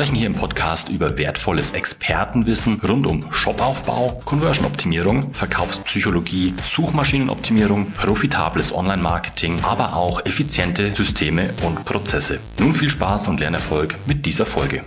sprechen 0.00 0.16
hier 0.16 0.28
im 0.28 0.34
Podcast 0.34 0.88
über 0.88 1.18
wertvolles 1.18 1.72
Expertenwissen 1.72 2.80
rund 2.80 3.06
um 3.06 3.30
Shopaufbau, 3.34 4.22
Conversion-Optimierung, 4.24 5.34
Verkaufspsychologie, 5.34 6.54
Suchmaschinenoptimierung, 6.56 7.90
profitables 7.90 8.74
Online-Marketing, 8.74 9.60
aber 9.62 9.94
auch 9.94 10.24
effiziente 10.24 10.94
Systeme 10.94 11.52
und 11.66 11.84
Prozesse. 11.84 12.40
Nun 12.58 12.72
viel 12.72 12.88
Spaß 12.88 13.28
und 13.28 13.40
Lernerfolg 13.40 13.94
mit 14.06 14.24
dieser 14.24 14.46
Folge. 14.46 14.84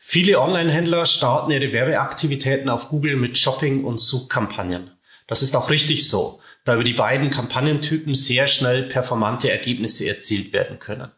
Viele 0.00 0.40
Online-Händler 0.40 1.06
starten 1.06 1.52
ihre 1.52 1.72
Werbeaktivitäten 1.72 2.70
auf 2.70 2.88
Google 2.88 3.14
mit 3.14 3.38
Shopping- 3.38 3.84
und 3.84 4.00
Suchkampagnen. 4.00 4.90
Das 5.28 5.42
ist 5.42 5.54
auch 5.54 5.70
richtig 5.70 6.08
so, 6.08 6.40
da 6.70 6.74
über 6.74 6.84
die 6.84 6.92
beiden 6.92 7.30
Kampagnentypen 7.30 8.14
sehr 8.14 8.46
schnell 8.46 8.84
performante 8.84 9.50
Ergebnisse 9.50 10.08
erzielt 10.08 10.52
werden 10.52 10.78
können. 10.78 11.10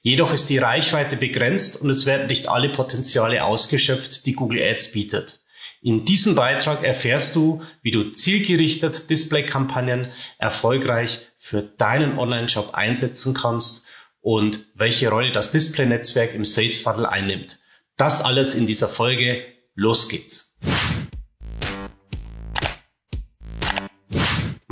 Jedoch 0.00 0.32
ist 0.32 0.48
die 0.48 0.56
Reichweite 0.56 1.16
begrenzt 1.16 1.80
und 1.80 1.90
es 1.90 2.06
werden 2.06 2.28
nicht 2.28 2.48
alle 2.48 2.70
Potenziale 2.70 3.44
ausgeschöpft, 3.44 4.24
die 4.24 4.32
Google 4.32 4.62
Ads 4.62 4.92
bietet. 4.92 5.40
In 5.82 6.06
diesem 6.06 6.34
Beitrag 6.34 6.82
erfährst 6.82 7.36
du, 7.36 7.62
wie 7.82 7.90
du 7.90 8.12
zielgerichtet 8.12 9.10
Display-Kampagnen 9.10 10.06
erfolgreich 10.38 11.20
für 11.36 11.60
deinen 11.60 12.18
Online-Shop 12.18 12.72
einsetzen 12.72 13.34
kannst 13.34 13.84
und 14.22 14.64
welche 14.74 15.10
Rolle 15.10 15.32
das 15.32 15.52
Display-Netzwerk 15.52 16.34
im 16.34 16.46
Sales 16.46 16.78
Funnel 16.78 17.04
einnimmt. 17.04 17.58
Das 17.98 18.22
alles 18.22 18.54
in 18.54 18.66
dieser 18.66 18.88
Folge. 18.88 19.44
Los 19.74 20.08
geht's. 20.08 20.56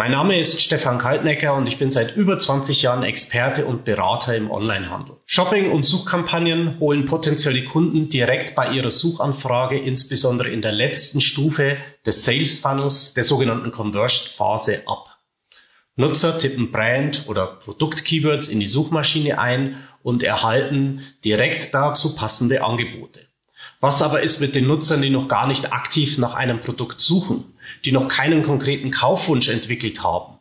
Mein 0.02 0.10
Name 0.10 0.36
ist 0.36 0.60
Stefan 0.60 0.98
Kaltnecker 0.98 1.54
und 1.54 1.68
ich 1.68 1.78
bin 1.78 1.92
seit 1.92 2.16
über 2.16 2.36
20 2.36 2.82
Jahren 2.82 3.04
Experte 3.04 3.66
und 3.66 3.84
Berater 3.84 4.34
im 4.34 4.50
Onlinehandel. 4.50 5.14
Shopping- 5.26 5.70
und 5.70 5.84
Suchkampagnen 5.84 6.80
holen 6.80 7.06
potenzielle 7.06 7.64
Kunden 7.66 8.08
direkt 8.08 8.56
bei 8.56 8.72
ihrer 8.72 8.90
Suchanfrage, 8.90 9.78
insbesondere 9.78 10.48
in 10.48 10.60
der 10.60 10.72
letzten 10.72 11.20
Stufe 11.20 11.76
des 12.04 12.24
Sales 12.24 12.58
Funnels, 12.58 13.14
der 13.14 13.22
sogenannten 13.22 13.70
Conversion 13.70 14.28
Phase 14.36 14.82
ab. 14.88 15.18
Nutzer 15.94 16.36
tippen 16.36 16.72
Brand- 16.72 17.26
oder 17.28 17.46
Produkt-Keywords 17.46 18.48
in 18.48 18.58
die 18.58 18.66
Suchmaschine 18.66 19.38
ein 19.38 19.76
und 20.02 20.24
erhalten 20.24 21.02
direkt 21.24 21.72
dazu 21.74 22.16
passende 22.16 22.64
Angebote. 22.64 23.20
Was 23.82 24.00
aber 24.00 24.22
ist 24.22 24.40
mit 24.40 24.54
den 24.54 24.68
Nutzern, 24.68 25.02
die 25.02 25.10
noch 25.10 25.26
gar 25.26 25.48
nicht 25.48 25.72
aktiv 25.72 26.16
nach 26.16 26.34
einem 26.34 26.60
Produkt 26.60 27.00
suchen, 27.00 27.52
die 27.84 27.90
noch 27.90 28.06
keinen 28.06 28.44
konkreten 28.44 28.92
Kaufwunsch 28.92 29.48
entwickelt 29.48 30.04
haben? 30.04 30.38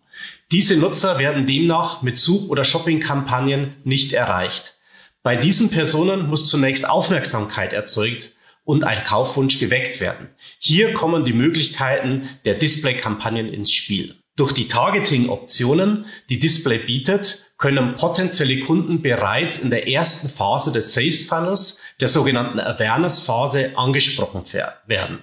Diese 0.52 0.78
Nutzer 0.78 1.17
werden 1.17 1.48
demnach 1.48 2.03
mit 2.03 2.20
Such- 2.20 2.50
oder 2.50 2.64
Shopping-Kampagnen 2.64 3.78
nicht 3.83 4.14
erreicht. 4.14 4.75
Bei 5.23 5.36
diesen 5.36 5.72
Personen 5.72 6.30
muss 6.30 6.50
zunächst 6.50 6.88
Aufmerksamkeit 6.88 7.73
erzeugt 7.73 8.30
und 8.64 8.83
ein 8.83 9.03
Kaufwunsch 9.03 9.58
geweckt 9.58 9.99
werden. 9.99 10.27
Hier 10.60 10.93
kommen 10.93 11.26
die 11.26 11.33
Möglichkeiten 11.33 12.30
der 12.45 12.54
Display-Kampagnen 12.54 13.52
ins 13.52 13.71
Spiel. 13.71 14.17
Durch 14.36 14.52
die 14.52 14.67
Targeting-Optionen, 14.67 16.05
die 16.30 16.37
Display 16.37 16.77
bietet, 16.77 17.51
können 17.61 17.95
potenzielle 17.95 18.60
Kunden 18.61 19.02
bereits 19.02 19.60
in 19.60 19.70
der 19.70 19.88
ersten 19.88 20.27
Phase 20.27 20.73
des 20.73 20.94
Sales 20.94 21.23
Funnels, 21.23 21.80
der 22.02 22.10
sogenannten 22.10 22.60
Awareness-Phase, 22.60 23.77
angesprochen 23.77 24.44
werden. 24.88 25.20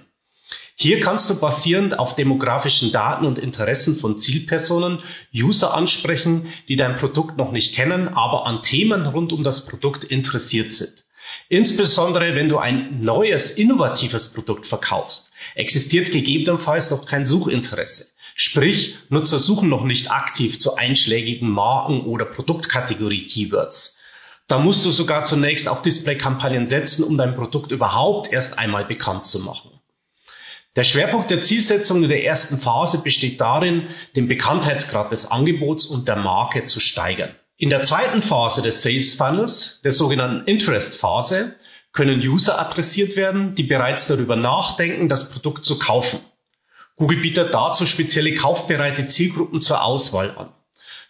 Hier 0.75 1.01
kannst 1.01 1.29
du 1.29 1.37
basierend 1.37 1.99
auf 1.99 2.15
demografischen 2.15 2.93
Daten 2.93 3.25
und 3.25 3.37
Interessen 3.37 3.99
von 3.99 4.17
Zielpersonen 4.17 4.99
User 5.35 5.73
ansprechen, 5.73 6.47
die 6.69 6.77
dein 6.77 6.95
Produkt 6.95 7.37
noch 7.37 7.51
nicht 7.51 7.75
kennen, 7.75 8.07
aber 8.07 8.47
an 8.47 8.61
Themen 8.61 9.05
rund 9.05 9.33
um 9.33 9.43
das 9.43 9.65
Produkt 9.65 10.05
interessiert 10.05 10.71
sind. 10.71 11.03
Insbesondere 11.49 12.35
wenn 12.35 12.47
du 12.47 12.57
ein 12.57 13.03
neues, 13.03 13.51
innovatives 13.51 14.31
Produkt 14.31 14.65
verkaufst, 14.65 15.33
existiert 15.55 16.11
gegebenenfalls 16.13 16.89
noch 16.89 17.05
kein 17.05 17.25
Suchinteresse. 17.25 18.11
Sprich, 18.41 18.95
Nutzer 19.09 19.37
suchen 19.37 19.67
noch 19.67 19.83
nicht 19.83 20.11
aktiv 20.11 20.61
zu 20.61 20.77
einschlägigen 20.77 21.49
Marken- 21.49 22.05
oder 22.05 22.23
Produktkategorie-Keywords. 22.23 23.97
Da 24.47 24.59
musst 24.59 24.85
du 24.85 24.91
sogar 24.91 25.25
zunächst 25.25 25.67
auf 25.67 25.81
Display-Kampagnen 25.81 26.69
setzen, 26.69 27.03
um 27.03 27.17
dein 27.17 27.35
Produkt 27.35 27.73
überhaupt 27.73 28.31
erst 28.31 28.57
einmal 28.57 28.85
bekannt 28.85 29.25
zu 29.25 29.39
machen. 29.39 29.71
Der 30.77 30.85
Schwerpunkt 30.85 31.31
der 31.31 31.41
Zielsetzung 31.41 32.01
in 32.01 32.07
der 32.07 32.23
ersten 32.23 32.61
Phase 32.61 33.03
besteht 33.03 33.41
darin, 33.41 33.89
den 34.15 34.29
Bekanntheitsgrad 34.29 35.11
des 35.11 35.29
Angebots 35.29 35.85
und 35.87 36.07
der 36.07 36.15
Marke 36.15 36.65
zu 36.65 36.79
steigern. 36.79 37.35
In 37.57 37.69
der 37.69 37.83
zweiten 37.83 38.21
Phase 38.21 38.61
des 38.61 38.81
Sales 38.81 39.15
Funnels, 39.15 39.81
der 39.83 39.91
sogenannten 39.91 40.47
Interest 40.47 40.95
Phase, 40.95 41.55
können 41.91 42.21
User 42.21 42.57
adressiert 42.57 43.17
werden, 43.17 43.53
die 43.55 43.63
bereits 43.63 44.07
darüber 44.07 44.37
nachdenken, 44.37 45.09
das 45.09 45.29
Produkt 45.29 45.65
zu 45.65 45.77
kaufen. 45.77 46.21
Google 46.99 47.19
bietet 47.19 47.53
dazu 47.53 47.85
spezielle 47.85 48.35
kaufbereite 48.35 49.07
Zielgruppen 49.07 49.61
zur 49.61 49.83
Auswahl 49.83 50.35
an. 50.35 50.49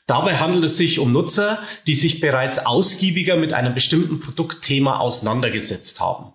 Dabei 0.06 0.38
handelt 0.38 0.64
es 0.64 0.78
sich 0.78 1.00
um 1.00 1.12
Nutzer, 1.12 1.64
die 1.88 1.96
sich 1.96 2.20
bereits 2.20 2.64
ausgiebiger 2.64 3.38
mit 3.38 3.54
einem 3.54 3.74
bestimmten 3.74 4.20
Produktthema 4.20 4.98
auseinandergesetzt 4.98 6.00
haben. 6.00 6.34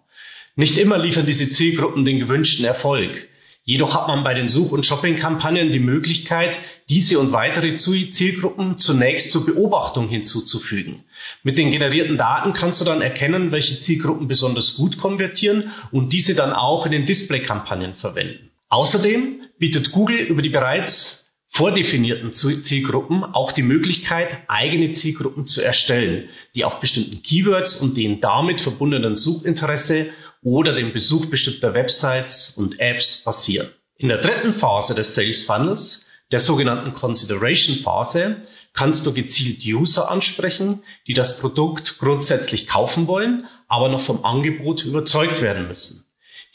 Nicht 0.57 0.77
immer 0.77 0.99
liefern 0.99 1.27
diese 1.27 1.49
Zielgruppen 1.49 2.05
den 2.05 2.19
gewünschten 2.19 2.65
Erfolg. 2.65 3.29
Jedoch 3.63 3.95
hat 3.95 4.09
man 4.09 4.25
bei 4.25 4.35
den 4.35 4.49
Such- 4.49 4.73
und 4.73 4.85
Shopping-Kampagnen 4.85 5.71
die 5.71 5.79
Möglichkeit, 5.79 6.59
diese 6.89 7.21
und 7.21 7.33
weitere 7.33 7.77
Zielgruppen 7.77 8.79
zunächst 8.79 9.31
zur 9.31 9.47
Beobachtung 9.47 10.09
hinzuzufügen. 10.09 11.05
Mit 11.45 11.59
den 11.59 11.71
generierten 11.71 12.19
Daten 12.19 12.55
kannst 12.55 12.81
du 12.81 12.85
dann 12.85 13.03
erkennen, 13.03 13.53
welche 13.53 13.79
Zielgruppen 13.79 14.27
besonders 14.27 14.75
gut 14.75 14.99
konvertieren 14.99 15.71
und 15.93 16.13
diese 16.13 16.35
dann 16.35 16.53
auch 16.53 16.87
in 16.87 16.93
den 16.93 17.07
Display-Kampagnen 17.07 17.95
verwenden. 17.95 18.51
Außerdem 18.75 19.43
bietet 19.57 19.93
Google 19.93 20.17
über 20.17 20.43
die 20.43 20.49
bereits 20.49 21.31
vordefinierten 21.49 22.33
Zielgruppen 22.33 23.23
auch 23.23 23.53
die 23.53 23.63
Möglichkeit, 23.63 24.39
eigene 24.49 24.91
Zielgruppen 24.91 25.47
zu 25.47 25.63
erstellen, 25.63 26.29
die 26.57 26.65
auf 26.65 26.81
bestimmten 26.81 27.23
Keywords 27.23 27.81
und 27.81 27.97
den 27.97 28.21
damit 28.21 28.61
verbundenen 28.61 29.15
Suchinteresse 29.15 30.09
oder 30.43 30.75
dem 30.75 30.93
Besuch 30.93 31.27
bestimmter 31.27 31.73
Websites 31.73 32.55
und 32.57 32.81
Apps 32.81 33.23
basieren. 33.23 33.69
In 33.95 34.09
der 34.09 34.19
dritten 34.19 34.53
Phase 34.53 34.97
des 34.97 35.15
Sales 35.15 35.45
Funnels, 35.45 36.09
der 36.33 36.41
sogenannten 36.41 36.95
Consideration 36.95 37.77
Phase, 37.77 38.39
kannst 38.73 39.07
du 39.07 39.15
gezielt 39.15 39.65
User 39.65 40.11
ansprechen, 40.11 40.83
die 41.07 41.15
das 41.15 41.39
Produkt 41.39 41.99
grundsätzlich 41.99 42.67
kaufen 42.67 43.07
wollen, 43.07 43.47
aber 43.69 43.89
noch 43.89 44.01
vom 44.01 44.25
Angebot 44.25 44.85
überzeugt 44.85 45.43
werden 45.43 45.69
müssen. 45.69 46.04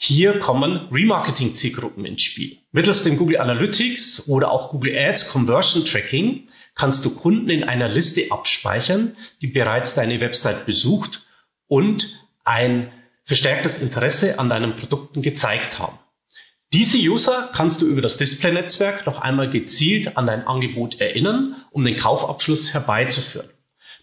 Hier 0.02 0.38
kommen 0.38 0.88
Remarketing-Zielgruppen 0.90 2.06
ins 2.06 2.22
Spiel. 2.22 2.56
Mittels 2.72 3.04
dem 3.04 3.18
Google 3.18 3.36
Analytics 3.36 4.28
oder 4.28 4.50
auch 4.50 4.70
Google 4.70 4.96
Ads 4.96 5.30
Conversion 5.30 5.84
Tracking 5.84 6.48
kannst 6.74 7.04
du 7.04 7.14
Kunden 7.14 7.50
in 7.50 7.64
einer 7.64 7.86
Liste 7.86 8.28
abspeichern, 8.30 9.14
die 9.42 9.48
bereits 9.48 9.94
deine 9.94 10.18
Website 10.22 10.64
besucht 10.64 11.26
und 11.66 12.18
ein 12.44 12.90
verstärktes 13.26 13.82
Interesse 13.82 14.38
an 14.38 14.48
deinen 14.48 14.74
Produkten 14.74 15.20
gezeigt 15.20 15.78
haben. 15.78 15.98
Diese 16.72 16.96
User 16.96 17.50
kannst 17.52 17.82
du 17.82 17.86
über 17.86 18.00
das 18.00 18.16
Display-Netzwerk 18.16 19.04
noch 19.04 19.20
einmal 19.20 19.50
gezielt 19.50 20.16
an 20.16 20.26
dein 20.26 20.46
Angebot 20.46 20.98
erinnern, 20.98 21.56
um 21.72 21.84
den 21.84 21.98
Kaufabschluss 21.98 22.72
herbeizuführen. 22.72 23.50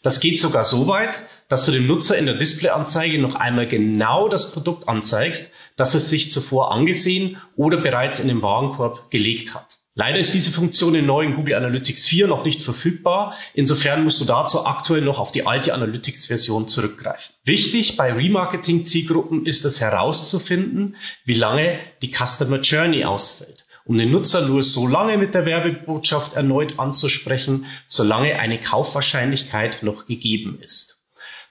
Das 0.03 0.19
geht 0.19 0.39
sogar 0.39 0.63
so 0.63 0.85
weit, 0.85 1.19
dass 1.49 1.65
du 1.65 1.71
dem 1.71 1.87
Nutzer 1.87 2.17
in 2.17 2.27
der 2.27 2.35
Displayanzeige 2.35 3.19
noch 3.19 3.33
einmal 3.33 3.67
genau 3.67 4.27
das 4.27 4.51
Produkt 4.51 4.87
anzeigst, 4.87 5.51
das 5.77 5.95
es 5.95 6.09
sich 6.09 6.31
zuvor 6.31 6.71
angesehen 6.73 7.37
oder 7.55 7.77
bereits 7.77 8.19
in 8.19 8.27
den 8.27 8.41
Warenkorb 8.41 9.09
gelegt 9.09 9.55
hat. 9.55 9.77
Leider 9.99 10.19
ist 10.19 10.35
diese 10.35 10.51
Funktion 10.51 10.93
in 10.93 11.07
neuen 11.07 11.33
Google 11.33 11.55
Analytics 11.55 12.05
4 12.05 12.27
noch 12.27 12.45
nicht 12.45 12.61
verfügbar. 12.61 13.33
Insofern 13.55 14.03
musst 14.03 14.21
du 14.21 14.25
dazu 14.25 14.63
aktuell 14.63 15.01
noch 15.01 15.17
auf 15.17 15.31
die 15.31 15.47
alte 15.47 15.73
Analytics-Version 15.73 16.67
zurückgreifen. 16.67 17.33
Wichtig 17.45 17.97
bei 17.97 18.13
Remarketing-Zielgruppen 18.13 19.47
ist 19.47 19.65
es 19.65 19.81
herauszufinden, 19.81 20.97
wie 21.25 21.33
lange 21.33 21.79
die 22.03 22.13
Customer 22.13 22.59
Journey 22.59 23.05
ausfällt, 23.05 23.65
um 23.85 23.97
den 23.97 24.11
Nutzer 24.11 24.47
nur 24.47 24.61
so 24.61 24.85
lange 24.85 25.17
mit 25.17 25.33
der 25.33 25.47
Werbebotschaft 25.47 26.33
erneut 26.33 26.77
anzusprechen, 26.77 27.65
solange 27.87 28.37
eine 28.37 28.59
Kaufwahrscheinlichkeit 28.61 29.81
noch 29.81 30.05
gegeben 30.05 30.59
ist. 30.61 30.96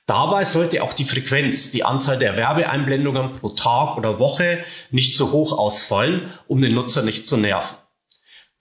Dabei 0.06 0.44
sollte 0.44 0.85
auch 0.85 0.93
die 0.93 1.05
Frequenz, 1.05 1.73
die 1.73 1.82
Anzahl 1.82 2.19
der 2.19 2.37
Werbeeinblendungen 2.37 3.32
pro 3.32 3.50
Tag 3.50 3.97
oder 3.97 4.20
Woche 4.20 4.64
nicht 4.91 5.17
zu 5.17 5.32
hoch 5.32 5.53
ausfallen, 5.53 6.32
um 6.47 6.62
den 6.62 6.75
Nutzer 6.75 7.03
nicht 7.03 7.26
zu 7.26 7.37
nerven. 7.37 7.76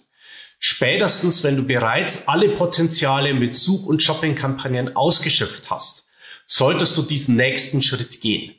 Spätestens, 0.60 1.42
wenn 1.42 1.56
du 1.56 1.64
bereits 1.64 2.28
alle 2.28 2.50
Potenziale 2.50 3.34
mit 3.34 3.56
Such- 3.56 3.84
und 3.84 4.00
Shopping-Kampagnen 4.00 4.94
ausgeschöpft 4.94 5.70
hast, 5.70 6.06
solltest 6.46 6.96
du 6.96 7.02
diesen 7.02 7.34
nächsten 7.34 7.82
Schritt 7.82 8.20
gehen. 8.20 8.54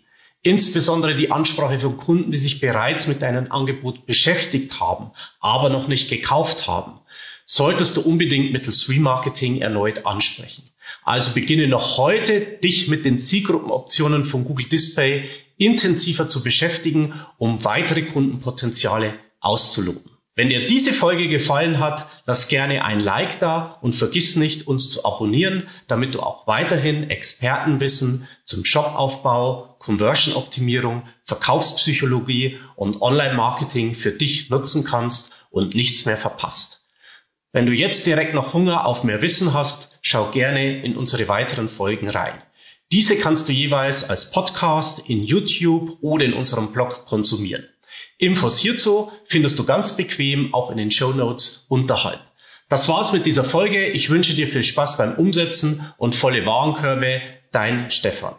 Insbesondere 0.45 1.15
die 1.15 1.31
Ansprache 1.31 1.79
von 1.79 1.97
Kunden, 1.97 2.31
die 2.31 2.37
sich 2.37 2.59
bereits 2.59 3.07
mit 3.07 3.23
deinem 3.23 3.51
Angebot 3.51 4.05
beschäftigt 4.05 4.79
haben, 4.79 5.09
aber 5.39 5.69
noch 5.69 5.87
nicht 5.87 6.07
gekauft 6.07 6.67
haben, 6.67 6.99
solltest 7.45 7.97
du 7.97 8.01
unbedingt 8.01 8.53
mittels 8.53 8.87
Remarketing 8.87 9.59
erneut 9.61 10.05
ansprechen. 10.05 10.69
Also 11.03 11.33
beginne 11.33 11.67
noch 11.67 11.97
heute, 11.97 12.41
dich 12.41 12.87
mit 12.87 13.05
den 13.05 13.19
Zielgruppenoptionen 13.19 14.25
von 14.25 14.45
Google 14.45 14.67
Display 14.67 15.31
intensiver 15.57 16.29
zu 16.29 16.43
beschäftigen, 16.43 17.15
um 17.39 17.63
weitere 17.63 18.03
Kundenpotenziale 18.03 19.15
auszuloten. 19.39 20.11
Wenn 20.35 20.49
dir 20.49 20.67
diese 20.67 20.91
Folge 20.91 21.29
gefallen 21.29 21.79
hat, 21.79 22.07
lass 22.25 22.49
gerne 22.49 22.83
ein 22.83 22.99
Like 22.99 23.39
da 23.39 23.79
und 23.81 23.95
vergiss 23.95 24.35
nicht, 24.35 24.67
uns 24.67 24.91
zu 24.91 25.05
abonnieren, 25.05 25.69
damit 25.87 26.13
du 26.13 26.19
auch 26.19 26.45
weiterhin 26.45 27.09
Expertenwissen 27.09 28.27
zum 28.43 28.65
Shopaufbau, 28.65 29.74
Conversion-Optimierung, 29.85 31.03
Verkaufspsychologie 31.25 32.59
und 32.75 33.01
Online-Marketing 33.01 33.93
für 33.93 34.11
dich 34.11 34.49
nutzen 34.49 34.83
kannst 34.83 35.35
und 35.51 35.75
nichts 35.75 36.05
mehr 36.05 36.17
verpasst. 36.17 36.81
Wenn 37.51 37.67
du 37.67 37.71
jetzt 37.71 38.07
direkt 38.07 38.33
noch 38.33 38.53
Hunger 38.53 38.85
auf 38.85 39.03
mehr 39.03 39.21
Wissen 39.21 39.53
hast, 39.53 39.97
schau 40.01 40.31
gerne 40.31 40.83
in 40.83 40.97
unsere 40.97 41.27
weiteren 41.27 41.69
Folgen 41.69 42.09
rein. 42.09 42.41
Diese 42.91 43.17
kannst 43.17 43.47
du 43.47 43.53
jeweils 43.53 44.09
als 44.09 44.31
Podcast 44.31 45.07
in 45.07 45.23
YouTube 45.23 45.97
oder 46.01 46.25
in 46.25 46.33
unserem 46.33 46.73
Blog 46.73 47.05
konsumieren. 47.05 47.65
Infos 48.17 48.57
hierzu 48.57 49.11
findest 49.25 49.59
du 49.59 49.65
ganz 49.65 49.95
bequem 49.95 50.53
auch 50.53 50.71
in 50.71 50.77
den 50.77 50.91
Show 50.91 51.11
Notes 51.11 51.65
unterhalb. 51.69 52.21
Das 52.69 52.89
war's 52.89 53.13
mit 53.13 53.25
dieser 53.25 53.43
Folge. 53.43 53.87
Ich 53.87 54.09
wünsche 54.09 54.33
dir 54.33 54.47
viel 54.47 54.63
Spaß 54.63 54.97
beim 54.97 55.15
Umsetzen 55.15 55.85
und 55.97 56.15
volle 56.15 56.45
Warenkörbe. 56.45 57.21
Dein 57.51 57.91
Stefan. 57.91 58.35